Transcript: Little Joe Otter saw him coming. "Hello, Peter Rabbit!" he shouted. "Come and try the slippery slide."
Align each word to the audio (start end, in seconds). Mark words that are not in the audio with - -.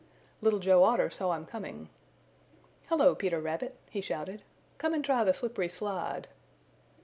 Little 0.41 0.57
Joe 0.57 0.83
Otter 0.83 1.11
saw 1.11 1.35
him 1.35 1.45
coming. 1.45 1.89
"Hello, 2.89 3.13
Peter 3.13 3.39
Rabbit!" 3.39 3.77
he 3.91 4.01
shouted. 4.01 4.41
"Come 4.79 4.95
and 4.95 5.05
try 5.05 5.23
the 5.23 5.31
slippery 5.31 5.69
slide." 5.69 6.27